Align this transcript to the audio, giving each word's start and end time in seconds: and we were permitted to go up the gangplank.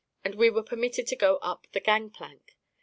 and 0.23 0.33
we 0.33 0.49
were 0.49 0.63
permitted 0.63 1.05
to 1.05 1.15
go 1.15 1.37
up 1.43 1.67
the 1.73 1.79
gangplank. 1.79 2.57